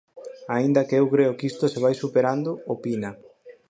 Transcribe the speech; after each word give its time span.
Aínda 0.55 0.85
que 0.87 0.95
eu 0.99 1.05
creo 1.13 1.35
que 1.37 1.47
isto 1.51 1.65
se 1.73 1.79
vai 1.85 1.93
superando, 2.03 2.51
opina. 2.75 3.09